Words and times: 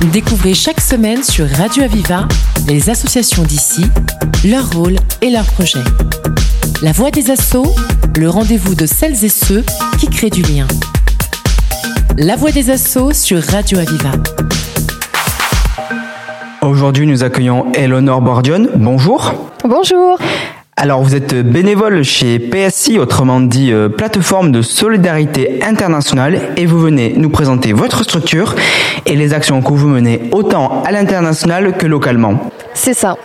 Découvrez 0.00 0.54
chaque 0.54 0.80
semaine 0.80 1.22
sur 1.22 1.48
Radio 1.48 1.82
Aviva 1.82 2.28
les 2.68 2.90
associations 2.90 3.42
d'ici, 3.42 3.84
leur 4.44 4.70
rôle 4.72 4.96
et 5.22 5.30
leurs 5.30 5.46
projets. 5.46 5.84
La 6.82 6.92
voix 6.92 7.10
des 7.10 7.30
assauts, 7.30 7.74
le 8.18 8.28
rendez-vous 8.28 8.74
de 8.74 8.86
celles 8.86 9.24
et 9.24 9.28
ceux 9.28 9.64
qui 9.98 10.08
créent 10.08 10.30
du 10.30 10.42
lien. 10.42 10.66
La 12.16 12.36
voix 12.36 12.50
des 12.50 12.70
assauts 12.70 13.12
sur 13.12 13.42
Radio 13.42 13.78
Aviva. 13.78 14.12
Aujourd'hui, 16.62 17.06
nous 17.06 17.22
accueillons 17.22 17.72
Eleonore 17.74 18.20
Bordion. 18.20 18.68
Bonjour. 18.76 19.50
Bonjour. 19.64 20.18
Alors, 20.78 21.02
vous 21.02 21.14
êtes 21.14 21.34
bénévole 21.34 22.02
chez 22.02 22.38
PSI, 22.38 22.98
autrement 22.98 23.40
dit 23.40 23.72
euh, 23.72 23.88
plateforme 23.88 24.52
de 24.52 24.60
solidarité 24.60 25.62
internationale, 25.64 26.52
et 26.58 26.66
vous 26.66 26.78
venez 26.78 27.14
nous 27.16 27.30
présenter 27.30 27.72
votre 27.72 28.02
structure 28.04 28.54
et 29.06 29.16
les 29.16 29.32
actions 29.32 29.62
que 29.62 29.72
vous 29.72 29.88
menez 29.88 30.28
autant 30.32 30.82
à 30.82 30.92
l'international 30.92 31.78
que 31.78 31.86
localement. 31.86 32.50
C'est 32.74 32.92
ça. 32.92 33.16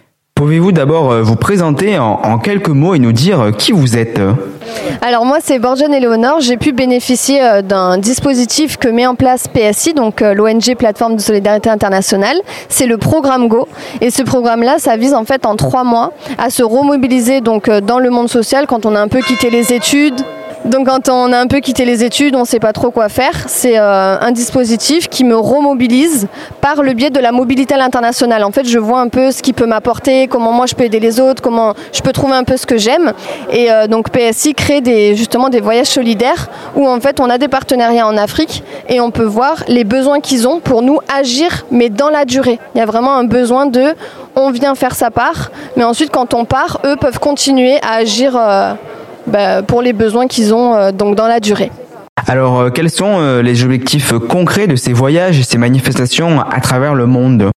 Pouvez-vous 0.41 0.71
d'abord 0.71 1.11
euh, 1.11 1.21
vous 1.21 1.35
présenter 1.35 1.99
en, 1.99 2.39
quelques 2.39 2.69
mots 2.69 2.95
et 2.95 2.99
nous 2.99 3.11
dire 3.11 3.39
euh, 3.39 3.51
qui 3.51 3.71
vous 3.71 3.95
êtes? 3.95 4.19
Alors 5.03 5.23
moi 5.23 5.37
c'est 5.39 5.59
Borjan 5.59 5.91
Eleonore, 5.91 6.41
j'ai 6.41 6.57
pu 6.57 6.71
bénéficier 6.71 7.43
euh, 7.43 7.61
d'un 7.61 7.99
dispositif 7.99 8.77
que 8.77 8.87
met 8.87 9.05
en 9.05 9.13
place 9.13 9.47
PSI, 9.47 9.93
donc 9.93 10.21
l'ONG 10.21 10.75
Plateforme 10.75 11.15
de 11.17 11.21
Solidarité 11.21 11.69
Internationale. 11.69 12.37
C'est 12.69 12.87
le 12.87 12.97
programme 12.97 13.49
Go. 13.49 13.67
Et 14.01 14.09
ce 14.09 14.23
programme-là 14.23 14.77
ça 14.79 14.97
vise 14.97 15.13
en 15.13 15.25
fait 15.25 15.45
en 15.45 15.55
trois 15.55 15.83
mois 15.83 16.11
à 16.39 16.49
se 16.49 16.63
remobiliser 16.63 17.41
donc 17.41 17.69
dans 17.69 17.99
le 17.99 18.09
monde 18.09 18.27
social 18.27 18.65
quand 18.65 18.87
on 18.87 18.95
a 18.95 18.99
un 18.99 19.09
peu 19.09 19.19
quitté 19.19 19.51
les 19.51 19.73
études, 19.73 20.21
donc 20.65 20.87
quand 20.87 21.09
on 21.09 21.33
a 21.33 21.39
un 21.39 21.47
peu 21.47 21.59
quitté 21.59 21.85
les 21.85 22.03
études, 22.03 22.35
on 22.35 22.41
ne 22.41 22.45
sait 22.45 22.59
pas 22.59 22.71
trop 22.71 22.91
quoi 22.91 23.09
faire. 23.09 23.33
C'est 23.47 23.79
euh, 23.79 24.19
un 24.19 24.31
dispositif 24.31 25.09
qui 25.09 25.23
me 25.23 25.35
remobilise 25.35 26.27
par 26.61 26.83
le 26.83 26.93
biais 26.93 27.09
de 27.09 27.19
la 27.19 27.31
mobilité 27.31 27.73
à 27.73 27.77
l'international. 27.77 28.43
En 28.43 28.51
fait, 28.51 28.67
je 28.67 28.77
vois 28.77 28.99
un 28.99 29.07
peu 29.07 29.31
ce 29.31 29.41
qui 29.41 29.53
peut 29.53 29.65
m'apporter, 29.65 30.27
comment 30.27 30.51
moi 30.51 30.67
je 30.67 30.75
peux 30.75 30.83
aider 30.83 30.99
les 30.99 31.19
autres, 31.19 31.41
comment 31.41 31.73
je 31.91 32.01
peux 32.01 32.11
trouver 32.11 32.33
un 32.33 32.43
peu 32.43 32.57
ce 32.57 32.67
que 32.67 32.77
j'aime. 32.77 33.13
Et 33.51 33.71
euh, 33.71 33.87
donc 33.87 34.11
PSI 34.11 34.53
crée 34.53 34.81
justement 35.15 35.49
des 35.49 35.61
voyages 35.61 35.87
solidaires 35.87 36.47
où 36.75 36.87
en 36.87 36.99
fait 36.99 37.19
on 37.19 37.29
a 37.29 37.37
des 37.39 37.47
partenariats 37.47 38.05
en 38.05 38.15
Afrique 38.15 38.63
et 38.87 39.01
on 39.01 39.09
peut 39.09 39.23
voir 39.23 39.63
les 39.67 39.83
besoins 39.83 40.19
qu'ils 40.19 40.47
ont 40.47 40.59
pour 40.59 40.83
nous 40.83 40.99
agir, 41.13 41.65
mais 41.71 41.89
dans 41.89 42.09
la 42.09 42.25
durée. 42.25 42.59
Il 42.75 42.77
y 42.77 42.81
a 42.81 42.85
vraiment 42.85 43.15
un 43.15 43.23
besoin 43.23 43.65
de 43.65 43.95
on 44.35 44.51
vient 44.51 44.75
faire 44.75 44.95
sa 44.95 45.09
part, 45.09 45.51
mais 45.75 45.83
ensuite 45.83 46.11
quand 46.11 46.33
on 46.33 46.45
part, 46.45 46.79
eux 46.85 46.95
peuvent 46.97 47.19
continuer 47.19 47.77
à 47.81 47.95
agir. 47.95 48.35
Euh, 48.37 48.73
bah, 49.31 49.63
pour 49.63 49.81
les 49.81 49.93
besoins 49.93 50.27
qu'ils 50.27 50.53
ont 50.53 50.75
euh, 50.75 50.91
dans 50.91 51.27
la 51.27 51.39
durée. 51.39 51.71
Alors, 52.27 52.59
euh, 52.59 52.69
quels 52.69 52.89
sont 52.89 53.19
euh, 53.19 53.41
les 53.41 53.63
objectifs 53.63 54.13
concrets 54.29 54.67
de 54.67 54.75
ces 54.75 54.93
voyages 54.93 55.39
et 55.39 55.43
ces 55.43 55.57
manifestations 55.57 56.41
à 56.41 56.59
travers 56.59 56.93
le 56.93 57.05
monde? 57.05 57.49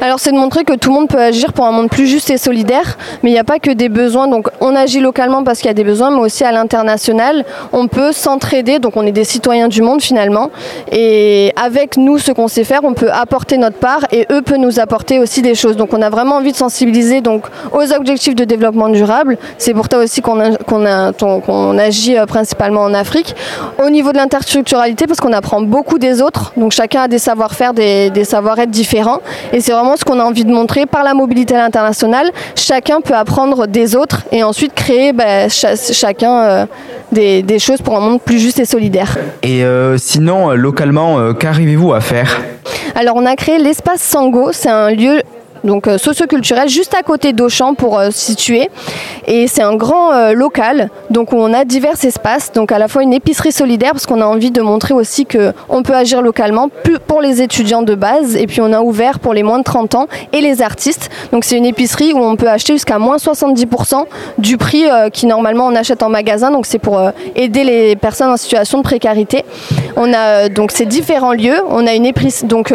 Alors 0.00 0.20
c'est 0.20 0.32
de 0.32 0.36
montrer 0.36 0.64
que 0.64 0.74
tout 0.74 0.90
le 0.90 0.94
monde 0.94 1.08
peut 1.08 1.20
agir 1.20 1.52
pour 1.52 1.66
un 1.66 1.72
monde 1.72 1.88
plus 1.88 2.06
juste 2.06 2.30
et 2.30 2.38
solidaire, 2.38 2.96
mais 3.22 3.30
il 3.30 3.32
n'y 3.32 3.38
a 3.38 3.44
pas 3.44 3.58
que 3.58 3.70
des 3.70 3.88
besoins. 3.88 4.28
Donc 4.28 4.48
on 4.60 4.74
agit 4.76 5.00
localement 5.00 5.44
parce 5.44 5.58
qu'il 5.58 5.66
y 5.66 5.70
a 5.70 5.74
des 5.74 5.84
besoins, 5.84 6.10
mais 6.10 6.20
aussi 6.20 6.44
à 6.44 6.52
l'international, 6.52 7.44
on 7.72 7.88
peut 7.88 8.12
s'entraider. 8.12 8.78
Donc 8.78 8.96
on 8.96 9.06
est 9.06 9.12
des 9.12 9.24
citoyens 9.24 9.68
du 9.68 9.82
monde 9.82 10.00
finalement, 10.02 10.50
et 10.92 11.52
avec 11.56 11.96
nous 11.96 12.18
ce 12.18 12.32
qu'on 12.32 12.48
sait 12.48 12.64
faire, 12.64 12.80
on 12.84 12.94
peut 12.94 13.10
apporter 13.10 13.58
notre 13.58 13.78
part 13.78 14.00
et 14.12 14.26
eux 14.30 14.42
peuvent 14.42 14.58
nous 14.58 14.80
apporter 14.80 15.18
aussi 15.18 15.42
des 15.42 15.54
choses. 15.54 15.76
Donc 15.76 15.92
on 15.92 16.02
a 16.02 16.10
vraiment 16.10 16.36
envie 16.36 16.52
de 16.52 16.56
sensibiliser 16.56 17.20
donc 17.20 17.44
aux 17.72 17.92
objectifs 17.92 18.34
de 18.34 18.44
développement 18.44 18.88
durable. 18.88 19.36
C'est 19.58 19.74
pour 19.74 19.86
ça 19.90 19.98
aussi 19.98 20.22
qu'on 20.22 21.78
agit 21.78 22.16
euh, 22.16 22.26
principalement 22.26 22.82
en 22.82 22.94
Afrique. 22.94 23.34
Au 23.84 23.90
niveau 23.90 24.12
de 24.12 24.18
l'interstructuralité, 24.18 25.06
parce 25.06 25.20
qu'on 25.20 25.32
apprend 25.32 25.60
beaucoup 25.60 25.98
des 25.98 26.22
autres, 26.22 26.52
donc 26.56 26.72
chacun 26.72 27.02
a 27.02 27.08
des 27.08 27.18
savoir-faire, 27.18 27.74
des, 27.74 28.10
des 28.10 28.24
savoir-être 28.24 28.70
différents, 28.70 29.20
et 29.52 29.60
c'est 29.60 29.72
vraiment 29.72 29.87
ce 29.96 30.04
qu'on 30.04 30.20
a 30.20 30.24
envie 30.24 30.44
de 30.44 30.52
montrer 30.52 30.86
par 30.86 31.02
la 31.02 31.14
mobilité 31.14 31.56
internationale. 31.56 32.30
Chacun 32.54 33.00
peut 33.00 33.14
apprendre 33.14 33.66
des 33.66 33.96
autres 33.96 34.24
et 34.32 34.42
ensuite 34.42 34.74
créer 34.74 35.12
bah, 35.12 35.48
chacun 35.48 36.42
euh, 36.42 36.66
des, 37.12 37.58
choses 37.58 37.80
pour 37.82 37.96
un 37.96 38.00
monde 38.00 38.20
plus 38.20 38.38
juste 38.38 38.58
et 38.58 38.64
solidaire. 38.64 39.16
Et 39.42 39.64
euh, 39.64 39.96
sinon, 39.96 40.50
euh, 40.50 40.54
localement, 40.54 41.32
qu'arrivez-vous 41.34 41.92
à 41.92 42.00
faire? 42.00 42.40
Alors 42.94 43.16
on 43.16 43.26
a 43.26 43.36
créé 43.36 43.58
l'espace 43.58 44.02
Sango, 44.02 44.50
c'est 44.52 44.68
un 44.68 44.90
lieu 44.90 45.22
donc 45.64 45.88
euh, 45.88 45.98
socioculturel, 45.98 46.68
juste 46.68 46.94
à 46.94 47.02
côté 47.02 47.32
d'Auchan 47.32 47.74
pour 47.74 47.98
euh, 47.98 48.08
situer. 48.10 48.70
Et 49.26 49.46
c'est 49.46 49.62
un 49.62 49.76
grand 49.76 50.12
euh, 50.12 50.32
local, 50.32 50.90
donc 51.10 51.32
où 51.32 51.36
on 51.36 51.52
a 51.52 51.64
divers 51.64 52.02
espaces, 52.04 52.52
donc 52.52 52.72
à 52.72 52.78
la 52.78 52.88
fois 52.88 53.02
une 53.02 53.12
épicerie 53.12 53.52
solidaire, 53.52 53.92
parce 53.92 54.06
qu'on 54.06 54.20
a 54.20 54.26
envie 54.26 54.50
de 54.50 54.60
montrer 54.62 54.94
aussi 54.94 55.26
qu'on 55.26 55.82
peut 55.82 55.94
agir 55.94 56.22
localement 56.22 56.68
pour 57.06 57.20
les 57.20 57.42
étudiants 57.42 57.82
de 57.82 57.94
base, 57.94 58.36
et 58.36 58.46
puis 58.46 58.60
on 58.60 58.72
a 58.72 58.80
ouvert 58.80 59.18
pour 59.18 59.34
les 59.34 59.42
moins 59.42 59.58
de 59.58 59.64
30 59.64 59.94
ans 59.94 60.06
et 60.32 60.40
les 60.40 60.62
artistes. 60.62 61.10
Donc 61.32 61.44
c'est 61.44 61.56
une 61.56 61.66
épicerie 61.66 62.12
où 62.12 62.18
on 62.18 62.36
peut 62.36 62.48
acheter 62.48 62.74
jusqu'à 62.74 62.98
moins 62.98 63.16
70% 63.16 64.04
du 64.38 64.56
prix 64.56 64.84
qui 65.12 65.26
normalement 65.26 65.66
on 65.66 65.74
achète 65.74 66.02
en 66.02 66.08
magasin, 66.08 66.50
donc 66.50 66.66
c'est 66.66 66.78
pour 66.78 67.00
aider 67.34 67.64
les 67.64 67.96
personnes 67.96 68.30
en 68.30 68.36
situation 68.36 68.78
de 68.78 68.82
précarité. 68.82 69.44
On 69.96 70.12
a 70.12 70.48
donc 70.48 70.70
ces 70.70 70.86
différents 70.86 71.32
lieux, 71.32 71.60
on 71.68 71.86
a 71.86 71.94
une 71.94 72.06
épicerie, 72.06 72.46
donc 72.46 72.72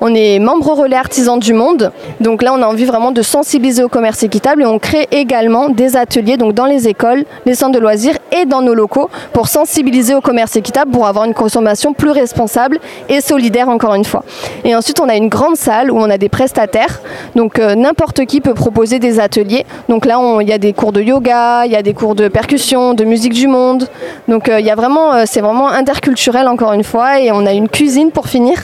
on 0.00 0.14
est 0.14 0.38
membre 0.38 0.72
relais 0.72 0.96
artisan 0.96 1.36
du 1.36 1.54
monde. 1.54 1.92
Donc 2.24 2.42
là, 2.42 2.54
on 2.54 2.62
a 2.62 2.66
envie 2.66 2.86
vraiment 2.86 3.12
de 3.12 3.20
sensibiliser 3.20 3.84
au 3.84 3.90
commerce 3.90 4.22
équitable 4.22 4.62
et 4.62 4.64
on 4.64 4.78
crée 4.78 5.06
également 5.10 5.68
des 5.68 5.94
ateliers 5.94 6.38
donc 6.38 6.54
dans 6.54 6.64
les 6.64 6.88
écoles, 6.88 7.26
les 7.44 7.54
centres 7.54 7.72
de 7.72 7.78
loisirs 7.78 8.16
et 8.32 8.46
dans 8.46 8.62
nos 8.62 8.72
locaux 8.72 9.10
pour 9.34 9.46
sensibiliser 9.46 10.14
au 10.14 10.22
commerce 10.22 10.56
équitable 10.56 10.90
pour 10.90 11.06
avoir 11.06 11.26
une 11.26 11.34
consommation 11.34 11.92
plus 11.92 12.10
responsable 12.10 12.78
et 13.10 13.20
solidaire 13.20 13.68
encore 13.68 13.94
une 13.94 14.06
fois. 14.06 14.24
Et 14.64 14.74
ensuite, 14.74 15.00
on 15.00 15.08
a 15.10 15.16
une 15.16 15.28
grande 15.28 15.56
salle 15.56 15.90
où 15.90 15.98
on 15.98 16.08
a 16.08 16.16
des 16.16 16.30
prestataires. 16.30 17.02
Donc 17.36 17.58
euh, 17.58 17.74
n'importe 17.74 18.24
qui 18.24 18.40
peut 18.40 18.54
proposer 18.54 18.98
des 18.98 19.20
ateliers. 19.20 19.66
Donc 19.90 20.06
là, 20.06 20.18
il 20.40 20.48
y 20.48 20.52
a 20.54 20.58
des 20.58 20.72
cours 20.72 20.92
de 20.92 21.02
yoga, 21.02 21.66
il 21.66 21.72
y 21.72 21.76
a 21.76 21.82
des 21.82 21.92
cours 21.92 22.14
de 22.14 22.28
percussion, 22.28 22.94
de 22.94 23.04
musique 23.04 23.34
du 23.34 23.48
monde. 23.48 23.86
Donc 24.28 24.48
euh, 24.48 24.60
y 24.60 24.70
a 24.70 24.74
vraiment, 24.74 25.12
euh, 25.12 25.24
c'est 25.26 25.42
vraiment 25.42 25.68
interculturel 25.68 26.48
encore 26.48 26.72
une 26.72 26.84
fois 26.84 27.20
et 27.20 27.32
on 27.32 27.44
a 27.44 27.52
une 27.52 27.68
cuisine 27.68 28.12
pour 28.12 28.28
finir. 28.28 28.56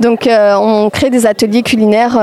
Donc 0.00 0.26
on 0.26 0.88
crée 0.88 1.10
des 1.10 1.26
ateliers 1.26 1.62
culinaires 1.62 2.18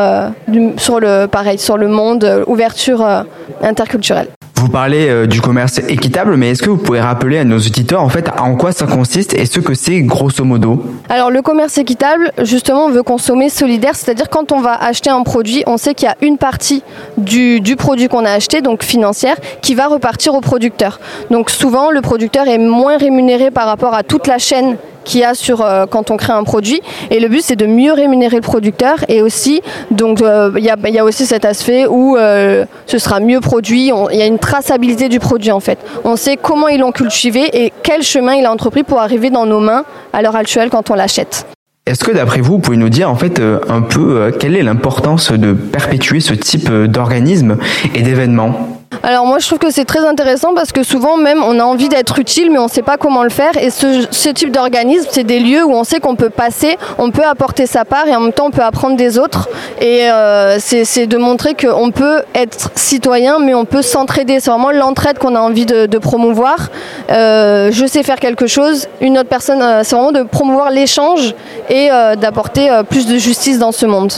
sur 0.79 1.00
le, 1.00 1.28
pareil, 1.28 1.59
sur 1.59 1.78
le 1.78 1.88
monde, 1.88 2.23
euh, 2.23 2.44
ouverture 2.47 3.06
euh, 3.06 3.23
interculturelle. 3.62 4.29
Vous 4.59 4.67
parlez 4.67 5.07
euh, 5.07 5.25
du 5.25 5.40
commerce 5.40 5.79
équitable, 5.88 6.35
mais 6.35 6.50
est-ce 6.50 6.62
que 6.62 6.69
vous 6.69 6.78
pouvez 6.78 7.00
rappeler 7.00 7.38
à 7.38 7.45
nos 7.45 7.57
auditeurs 7.57 8.01
en 8.01 8.09
fait 8.09 8.29
en 8.38 8.56
quoi 8.56 8.73
ça 8.73 8.88
consiste 8.88 9.34
et 9.34 9.45
ce 9.45 9.62
que 9.62 9.73
c'est 9.73 10.01
grosso 10.01 10.44
modo? 10.44 10.84
Alors 11.07 11.31
le 11.31 11.41
commerce 11.41 11.78
équitable, 11.78 12.34
justement, 12.41 12.85
on 12.85 12.89
veut 12.89 13.03
consommer 13.03 13.47
solidaire, 13.47 13.95
c'est-à-dire 13.95 14.29
quand 14.29 14.51
on 14.51 14.59
va 14.59 14.73
acheter 14.73 15.09
un 15.09 15.23
produit, 15.23 15.63
on 15.66 15.78
sait 15.78 15.94
qu'il 15.94 16.09
y 16.09 16.12
a 16.12 16.18
une 16.22 16.38
partie 16.38 16.84
du, 17.18 17.62
du 17.62 17.78
produit 17.78 18.09
qu'on 18.09 18.25
a 18.25 18.31
acheté, 18.31 18.62
donc 18.62 18.84
financière, 18.84 19.38
qui 19.62 19.75
va 19.75 19.88
repartir 19.88 20.34
au 20.34 20.41
producteur. 20.41 21.00
Donc 21.31 21.51
souvent, 21.51 21.89
le 21.89 22.01
producteur 22.01 22.47
est 22.47 22.57
moins 22.57 22.97
rémunéré 22.97 23.51
par 23.51 23.66
rapport 23.66 23.94
à 23.94 24.03
toute 24.03 24.28
la 24.28 24.39
chaîne 24.39 24.75
qu'il 25.09 25.22
y 25.22 25.24
a 25.24 25.34
sur 25.34 25.62
euh, 25.62 25.86
quand 25.88 26.12
on 26.12 26.18
crée 26.18 26.34
un 26.34 26.44
produit. 26.44 26.81
Et 27.09 27.20
le 27.20 27.28
but 27.28 27.42
c'est 27.42 27.56
de 27.56 27.66
mieux 27.66 27.92
rémunérer 27.92 28.36
le 28.36 28.42
producteur 28.42 29.03
et 29.08 29.22
aussi 29.22 29.62
donc 29.92 30.22
euh, 30.22 30.52
il 30.58 30.64
y, 30.64 31.00
a, 31.00 31.03
aussi 31.03 31.25
cet 31.25 31.46
aspect 31.46 31.88
où 31.88 32.16
euh, 32.16 32.66
ce 32.86 32.97
sera 33.00 33.19
mieux 33.19 33.40
produit. 33.40 33.92
Il 34.12 34.18
y 34.18 34.22
a 34.22 34.25
une 34.25 34.40
traçabilité 34.40 35.09
du 35.09 35.19
produit 35.19 35.52
en 35.52 35.59
fait. 35.59 35.80
On 36.03 36.16
sait 36.16 36.38
comment 36.38 36.68
ils 36.68 36.80
l'ont 36.80 36.92
cultivé 36.92 37.50
et 37.53 37.74
quel 37.84 38.03
chemin 38.03 38.36
il 38.36 38.46
a 38.46 38.52
entrepris 38.52 38.84
pour 38.84 39.00
arriver 39.00 39.31
dans 39.31 39.46
nos 39.46 39.59
mains 39.59 39.84
à 40.14 40.22
l'heure 40.22 40.36
actuelle 40.36 40.69
quand 40.69 40.92
on 40.92 40.94
l'achète. 40.94 41.48
Est-ce 41.88 42.03
que 42.03 42.12
d'après 42.12 42.42
vous, 42.42 42.53
vous 42.53 42.59
pouvez 42.59 42.78
nous 42.78 42.90
dire 42.90 43.09
en 43.09 43.16
fait 43.16 43.42
un 43.42 43.81
peu 43.81 44.31
quelle 44.40 44.56
est 44.56 44.62
l'importance 44.62 45.31
de 45.31 45.53
perpétuer 45.53 46.19
ce 46.19 46.36
type 46.36 46.72
d'organisme 46.72 47.58
et 47.96 48.03
d'événements 48.03 48.78
alors 49.03 49.25
moi 49.25 49.39
je 49.39 49.45
trouve 49.45 49.59
que 49.59 49.72
c'est 49.72 49.85
très 49.85 50.05
intéressant 50.05 50.53
parce 50.53 50.72
que 50.72 50.83
souvent 50.83 51.16
même 51.16 51.44
on 51.44 51.59
a 51.59 51.63
envie 51.63 51.89
d'être 51.89 52.19
utile 52.19 52.51
mais 52.51 52.57
on 52.57 52.66
ne 52.66 52.69
sait 52.69 52.81
pas 52.81 52.97
comment 52.97 53.23
le 53.23 53.29
faire 53.29 53.55
et 53.57 53.69
ce, 53.69 54.29
type 54.29 54.51
d'organisme 54.51 55.07
c'est 55.11 55.23
des 55.23 55.39
lieux 55.39 55.63
où 55.63 55.72
on 55.72 55.83
sait 55.83 56.00
qu'on 56.00 56.16
peut 56.16 56.29
passer, 56.29 56.77
on 56.97 57.11
peut 57.11 57.23
apporter 57.23 57.66
sa 57.66 57.85
part 57.85 58.07
et 58.07 58.16
en 58.16 58.19
même 58.19 58.33
temps 58.33 58.47
on 58.47 58.51
peut 58.51 58.63
apprendre 58.63 58.97
des 58.97 59.18
autres 59.18 59.50
et 59.80 60.09
euh, 60.09 60.57
c'est 60.59 61.07
de 61.07 61.18
montrer 61.18 61.53
qu'on 61.53 61.91
peut 61.91 62.24
être 62.36 62.71
citoyen 62.75 63.39
mais 63.39 63.53
on 63.53 63.65
peut 63.65 63.81
s'entraider, 63.81 64.39
c'est 64.39 64.50
vraiment 64.50 64.71
l'entraide 64.71 65.18
qu'on 65.18 65.35
a 65.35 65.39
envie 65.39 65.65
de, 65.65 66.00
promouvoir. 66.00 66.69
Euh, 67.12 67.71
je 67.71 67.85
sais 67.85 68.03
faire 68.03 68.19
quelque 68.19 68.47
chose, 68.47 68.88
une 69.01 69.18
autre 69.18 69.27
personne, 69.27 69.62
euh, 69.62 69.81
c'est 69.83 69.95
vraiment 69.95 70.12
de 70.12 70.24
promouvoir 70.24 70.71
l'échange 70.71 71.35
et 71.69 71.89
d'apporter 72.18 72.69
plus 72.89 73.06
de 73.06 73.18
justice 73.18 73.59
dans 73.59 73.71
ce 73.71 73.85
monde. 73.85 74.13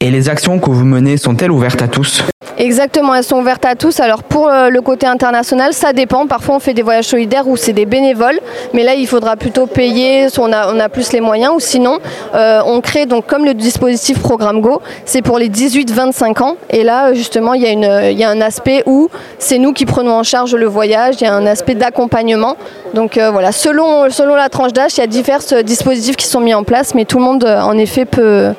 Et 0.00 0.10
les 0.10 0.28
actions 0.28 0.58
que 0.58 0.70
vous 0.70 0.84
menez 0.84 1.16
sont-elles 1.16 1.50
ouvertes 1.50 1.82
à 1.82 1.88
tous? 1.88 2.22
Exactement, 2.66 3.14
elles 3.14 3.22
sont 3.22 3.38
ouvertes 3.38 3.64
à 3.64 3.76
tous. 3.76 4.00
Alors 4.00 4.24
pour 4.24 4.48
euh, 4.48 4.70
le 4.70 4.80
côté 4.80 5.06
international, 5.06 5.72
ça 5.72 5.92
dépend. 5.92 6.26
Parfois 6.26 6.56
on 6.56 6.58
fait 6.58 6.74
des 6.74 6.82
voyages 6.82 7.04
solidaires 7.04 7.46
où 7.46 7.56
c'est 7.56 7.72
des 7.72 7.86
bénévoles, 7.86 8.40
mais 8.74 8.82
là 8.82 8.94
il 8.96 9.06
faudra 9.06 9.36
plutôt 9.36 9.66
payer, 9.66 10.26
on 10.36 10.52
a, 10.52 10.74
on 10.74 10.80
a 10.80 10.88
plus 10.88 11.12
les 11.12 11.20
moyens, 11.20 11.52
ou 11.54 11.60
sinon 11.60 12.00
euh, 12.34 12.60
on 12.66 12.80
crée 12.80 13.06
donc 13.06 13.26
comme 13.26 13.44
le 13.44 13.54
dispositif 13.54 14.18
Programme 14.18 14.60
Go, 14.60 14.82
c'est 15.04 15.22
pour 15.22 15.38
les 15.38 15.48
18-25 15.48 16.42
ans. 16.42 16.56
Et 16.68 16.82
là 16.82 17.14
justement 17.14 17.54
il 17.54 17.62
y, 17.62 18.24
a 18.24 18.28
un 18.28 18.40
aspect 18.40 18.82
où 18.84 19.10
c'est 19.38 19.58
nous 19.58 19.72
qui 19.72 19.86
prenons 19.86 20.14
en 20.14 20.24
charge 20.24 20.56
le 20.56 20.66
voyage, 20.66 21.14
il 21.20 21.24
y 21.24 21.28
a 21.28 21.34
un 21.34 21.46
aspect 21.46 21.76
d'accompagnement. 21.76 22.56
Donc 22.94 23.16
euh, 23.16 23.30
voilà, 23.30 23.52
selon, 23.52 24.08
la 24.34 24.48
tranche 24.48 24.72
d'âge, 24.72 24.94
il 24.96 25.00
y 25.02 25.04
a 25.04 25.06
divers 25.06 25.38
dispositifs 25.64 26.16
qui 26.16 26.26
sont 26.26 26.40
mis 26.40 26.52
en 26.52 26.64
place, 26.64 26.96
mais 26.96 27.04
tout 27.04 27.18
le 27.18 27.24
monde 27.24 27.44
en 27.44 27.78
effet 27.78 28.06
peut 28.06 28.54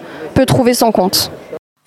trouver 0.45 0.73
son 0.73 0.93
compte. 0.93 1.29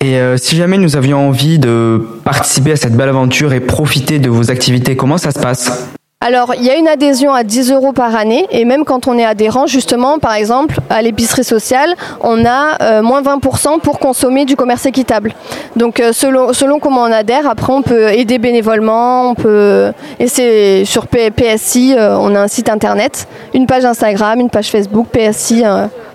Et 0.03 0.19
si 0.37 0.55
jamais 0.55 0.79
nous 0.79 0.95
avions 0.97 1.27
envie 1.27 1.59
de 1.59 2.01
participer 2.23 2.71
à 2.71 2.75
cette 2.75 2.95
belle 2.95 3.09
aventure 3.09 3.53
et 3.53 3.59
profiter 3.59 4.17
de 4.17 4.29
vos 4.29 4.49
activités, 4.49 4.95
comment 4.95 5.19
ça 5.19 5.29
se 5.31 5.39
passe? 5.39 5.91
Alors, 6.23 6.53
il 6.55 6.63
y 6.63 6.69
a 6.69 6.75
une 6.75 6.87
adhésion 6.87 7.33
à 7.33 7.43
10 7.43 7.71
euros 7.71 7.93
par 7.93 8.15
année 8.15 8.45
et 8.51 8.63
même 8.63 8.85
quand 8.85 9.07
on 9.07 9.17
est 9.17 9.25
adhérent, 9.25 9.65
justement, 9.65 10.19
par 10.19 10.35
exemple, 10.35 10.79
à 10.91 11.01
l'épicerie 11.01 11.43
sociale, 11.43 11.95
on 12.21 12.45
a 12.45 12.77
euh, 12.79 13.01
moins 13.01 13.23
20% 13.23 13.79
pour 13.79 13.97
consommer 13.97 14.45
du 14.45 14.55
commerce 14.55 14.85
équitable. 14.85 15.33
Donc, 15.75 15.99
euh, 15.99 16.13
selon, 16.13 16.53
selon 16.53 16.77
comment 16.77 17.01
on 17.01 17.11
adhère, 17.11 17.49
après, 17.49 17.73
on 17.73 17.81
peut 17.81 18.09
aider 18.09 18.37
bénévolement, 18.37 19.31
on 19.31 19.33
peut... 19.33 19.91
Et 20.19 20.27
c'est 20.27 20.85
sur 20.85 21.07
PSI, 21.07 21.95
euh, 21.97 22.15
on 22.19 22.35
a 22.35 22.41
un 22.41 22.47
site 22.47 22.69
internet, 22.69 23.27
une 23.55 23.65
page 23.65 23.83
Instagram, 23.83 24.39
une 24.39 24.51
page 24.51 24.69
Facebook, 24.69 25.07
PSI 25.11 25.63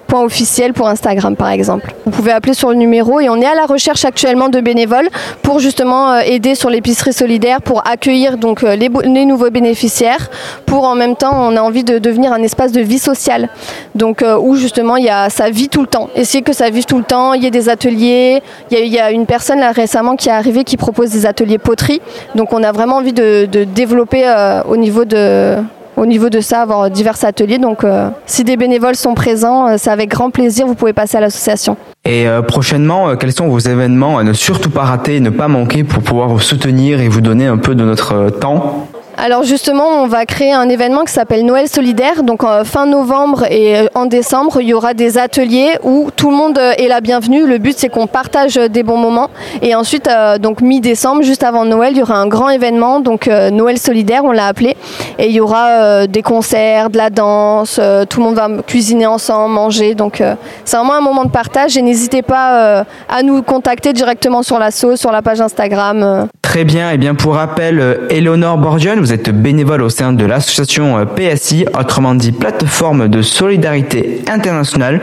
point 0.06 0.23
officiel 0.23 0.73
pour 0.73 0.88
Instagram 0.88 1.37
par 1.37 1.49
exemple. 1.49 1.94
Vous 2.05 2.11
pouvez 2.11 2.32
appeler 2.32 2.55
sur 2.55 2.70
le 2.70 2.76
numéro 2.76 3.20
et 3.20 3.29
on 3.29 3.41
est 3.41 3.47
à 3.47 3.55
la 3.55 3.67
recherche 3.67 4.05
actuellement 4.05 4.49
de 4.49 4.61
bénévoles 4.61 5.08
pour 5.43 5.58
justement 5.58 6.12
euh, 6.12 6.20
aider 6.20 6.55
sur 6.55 6.70
l'épicerie 6.70 7.12
solidaire, 7.12 7.61
pour 7.61 7.87
accueillir 7.87 8.38
donc 8.38 8.62
euh, 8.62 8.76
les, 8.76 8.88
nouveaux 9.26 9.50
bénéficiaires, 9.50 10.31
pour 10.64 10.85
en 10.85 10.94
même 10.94 11.17
temps 11.17 11.32
on 11.35 11.56
a 11.56 11.61
envie 11.61 11.85
de 11.85 11.99
devenir 11.99 12.32
un 12.32 12.43
espace 12.43 12.73
de 12.73 12.81
vie 12.81 12.99
sociale, 12.99 13.49
donc 13.94 14.23
euh, 14.23 14.38
où 14.38 14.56
justement 14.56 14.97
il 14.97 15.05
y 15.05 15.11
a 15.11 15.31
ça 15.31 15.50
vit 15.50 15.69
tout 15.69 15.81
le 15.81 15.87
temps. 15.87 16.08
Essayer 16.14 16.43
que 16.43 16.53
ça 16.53 16.70
vive 16.70 16.85
tout 16.85 16.99
le 16.99 17.05
temps, 17.05 17.35
il 17.35 17.43
y 17.43 17.47
ait 17.47 17.50
des 17.50 17.69
ateliers, 17.69 18.43
il 18.70 18.87
y, 18.87 18.99
a, 18.99 19.11
une 19.11 19.26
personne 19.26 19.61
là 19.61 19.73
récemment 19.73 20.17
qui 20.17 20.29
est 20.29 20.32
arrivée 20.32 20.64
qui 20.64 20.76
propose 20.76 21.11
des 21.11 21.26
ateliers 21.26 21.58
poterie, 21.58 22.00
donc 22.35 22.53
on 22.53 22.62
a 22.62 22.73
vraiment 22.73 22.97
envie 22.97 23.12
de, 23.12 23.47
développer 23.47 24.25
au 24.69 24.76
niveau 24.76 25.05
de 25.05 25.56
au 25.96 26.06
niveau 26.06 26.28
de 26.28 26.40
ça, 26.40 26.62
avoir 26.62 26.90
divers 26.90 27.25
ateliers. 27.25 27.58
Donc, 27.58 27.84
euh, 27.84 28.10
si 28.26 28.44
des 28.44 28.56
bénévoles 28.56 28.96
sont 28.96 29.14
présents, 29.14 29.69
euh, 29.69 29.75
c'est 29.78 29.90
avec 29.90 30.10
grand 30.10 30.31
plaisir, 30.31 30.66
vous 30.66 30.75
pouvez 30.75 30.93
passer 30.93 31.16
à 31.16 31.20
l'association. 31.20 31.76
Et 32.04 32.28
euh, 32.28 32.43
prochainement, 32.43 33.16
quels 33.16 33.32
sont 33.32 33.48
vos 33.48 33.58
événements 33.58 34.19
à 34.19 34.25
ne 34.25 34.32
surtout 34.32 34.70
pas 34.70 34.84
rater, 34.84 35.20
ne 35.20 35.31
pas 35.31 35.48
manquer 35.48 35.84
pour 35.84 36.02
pouvoir 36.02 36.28
vous 36.28 36.40
soutenir 36.40 37.00
et 37.00 37.08
vous 37.08 37.20
donner 37.20 37.46
un 37.46 37.56
peu 37.56 37.75
de 37.75 37.84
notre 37.84 38.31
temps? 38.31 38.88
Alors 39.18 39.44
justement, 39.44 40.02
on 40.02 40.06
va 40.06 40.26
créer 40.26 40.52
un 40.52 40.68
événement 40.68 41.04
qui 41.04 41.12
s'appelle 41.12 41.46
Noël 41.46 41.68
solidaire. 41.68 42.22
Donc 42.22 42.42
fin 42.64 42.84
novembre 42.84 43.44
et 43.50 43.78
euh, 43.78 43.86
en 43.94 44.04
décembre, 44.04 44.60
il 44.60 44.68
y 44.68 44.74
aura 44.74 44.92
des 44.92 45.16
ateliers 45.16 45.78
où 45.82 46.10
tout 46.14 46.30
le 46.30 46.36
monde 46.36 46.58
euh, 46.58 46.72
est 46.76 46.86
la 46.86 47.00
bienvenue. 47.00 47.46
Le 47.46 47.56
but 47.56 47.76
c'est 47.78 47.88
qu'on 47.88 48.06
partage 48.06 48.56
des 48.56 48.82
bons 48.82 48.98
moments. 48.98 49.30
Et 49.62 49.74
ensuite, 49.74 50.06
euh, 50.06 50.36
donc 50.36 50.60
mi-décembre, 50.60 51.22
juste 51.22 51.44
avant 51.44 51.64
Noël, 51.64 51.94
il 51.94 51.98
y 51.98 52.02
aura 52.02 52.16
un 52.16 52.26
grand 52.26 52.50
événement, 52.50 53.00
donc 53.00 53.26
Noël 53.26 53.78
solidaire, 53.78 54.22
on 54.24 54.32
l'a 54.32 54.48
appelé. 54.48 54.76
Et 55.19 55.28
il 55.28 55.32
y 55.32 55.40
aura 55.40 56.06
des 56.06 56.22
concerts, 56.22 56.90
de 56.90 56.98
la 56.98 57.08
danse, 57.08 57.80
tout 58.10 58.20
le 58.20 58.24
monde 58.24 58.34
va 58.34 58.48
cuisiner 58.66 59.06
ensemble, 59.06 59.54
manger. 59.54 59.94
Donc 59.94 60.22
c'est 60.64 60.76
vraiment 60.76 60.94
un 60.94 61.00
moment 61.00 61.24
de 61.24 61.30
partage. 61.30 61.76
Et 61.76 61.82
n'hésitez 61.82 62.22
pas 62.22 62.84
à 63.08 63.22
nous 63.22 63.42
contacter 63.42 63.92
directement 63.92 64.42
sur 64.42 64.58
la 64.58 64.70
sauce, 64.70 65.00
sur 65.00 65.12
la 65.12 65.22
page 65.22 65.40
Instagram. 65.40 66.28
Très 66.46 66.64
bien. 66.64 66.93
Et 66.93 66.96
bien 66.96 67.16
pour 67.16 67.34
rappel, 67.34 68.06
Eleonore 68.08 68.56
Borgione, 68.56 69.00
vous 69.00 69.12
êtes 69.12 69.31
bénévole 69.31 69.82
au 69.82 69.88
sein 69.88 70.12
de 70.12 70.25
l'association 70.25 70.96
euh, 70.96 71.04
PSI, 71.04 71.66
autrement 71.76 72.14
dit 72.14 72.31
plateforme 72.31 73.08
de 73.08 73.20
solidarité 73.20 74.22
internationale. 74.28 75.02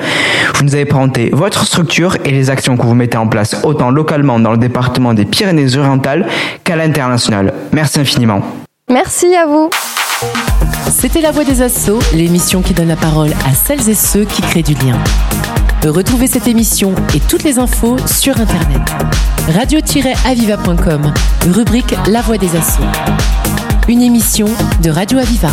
Vous 0.56 0.64
nous 0.64 0.74
avez 0.74 0.86
présenté 0.86 1.32
votre 1.34 1.66
structure 1.66 2.16
et 2.24 2.32
les 2.32 2.50
actions 2.50 2.78
que 2.78 2.86
vous 2.86 2.96
mettez 2.96 3.18
en 3.18 3.28
place 3.28 3.58
autant 3.64 3.92
localement 3.92 4.40
dans 4.40 4.52
le 4.52 4.58
département 4.58 5.14
des 5.14 5.26
Pyrénées-Orientales 5.26 6.28
qu'à 6.64 6.78
l'international. 6.78 7.54
Merci 7.74 8.00
infiniment. 8.00 8.42
Merci 8.90 9.36
à 9.36 9.46
vous. 9.46 9.70
C'était 10.90 11.20
La 11.20 11.32
Voix 11.32 11.44
des 11.44 11.62
Assauts, 11.62 12.00
l'émission 12.14 12.62
qui 12.62 12.74
donne 12.74 12.88
la 12.88 12.96
parole 12.96 13.32
à 13.46 13.54
celles 13.54 13.90
et 13.90 13.96
ceux 13.96 14.24
qui 14.24 14.42
créent 14.42 14.64
du 14.64 14.76
lien. 14.76 14.98
Retrouvez 15.86 16.28
cette 16.28 16.48
émission 16.48 16.96
et 17.14 17.20
toutes 17.20 17.44
les 17.44 17.60
infos 17.60 17.98
sur 18.08 18.40
Internet. 18.40 18.80
radio-aviva.com, 19.48 21.14
rubrique 21.52 21.96
La 22.08 22.22
Voix 22.22 22.38
des 22.38 22.56
Assauts 22.56 22.84
une 23.90 24.02
émission 24.02 24.48
de 24.82 24.90
Radio 24.90 25.20
Aviva. 25.20 25.50